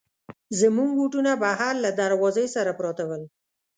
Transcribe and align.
زموږ 0.59 0.89
بوټونه 0.97 1.31
بهر 1.43 1.73
له 1.85 1.89
دروازې 1.99 2.45
سره 2.55 2.71
پراته 2.79 3.03
ول. 3.09 3.23